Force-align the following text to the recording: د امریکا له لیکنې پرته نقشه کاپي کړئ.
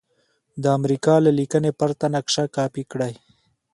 د 0.61 0.63
امریکا 0.77 1.15
له 1.25 1.31
لیکنې 1.39 1.71
پرته 1.79 2.05
نقشه 2.15 2.43
کاپي 2.55 2.83
کړئ. 2.91 3.13